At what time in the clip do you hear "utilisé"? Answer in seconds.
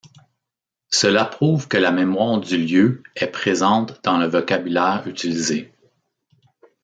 5.05-5.71